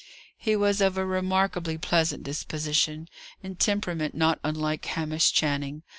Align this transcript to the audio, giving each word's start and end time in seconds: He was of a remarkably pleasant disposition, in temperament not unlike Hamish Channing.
He 0.35 0.55
was 0.55 0.81
of 0.81 0.97
a 0.97 1.05
remarkably 1.05 1.77
pleasant 1.77 2.23
disposition, 2.23 3.07
in 3.43 3.57
temperament 3.57 4.15
not 4.15 4.39
unlike 4.43 4.83
Hamish 4.85 5.31
Channing. 5.31 5.83